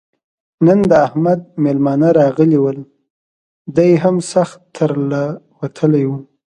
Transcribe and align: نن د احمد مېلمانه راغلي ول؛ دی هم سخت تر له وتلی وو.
نن 0.65 0.79
د 0.89 0.91
احمد 1.05 1.39
مېلمانه 1.63 2.09
راغلي 2.19 2.59
ول؛ 2.61 2.79
دی 3.75 3.91
هم 4.03 4.15
سخت 4.33 4.59
تر 4.75 4.91
له 5.11 5.21
وتلی 5.59 6.03
وو. 6.07 6.17